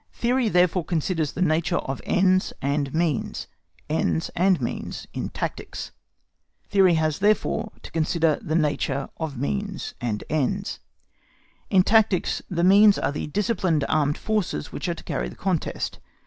[0.13, 5.91] THEORY THEREFORE CONSIDERS THE NATURE OF ENDS AND MEANS—ENDS AND MEANS IN TACTICS.
[6.67, 10.79] Theory has therefore to consider the nature of the means and ends.
[11.69, 15.35] In tactics the means are the disciplined armed forces which are to carry on the
[15.35, 15.99] contest.